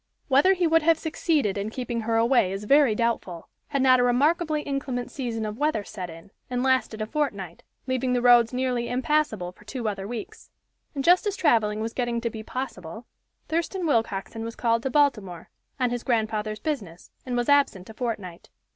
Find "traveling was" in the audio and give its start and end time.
11.35-11.93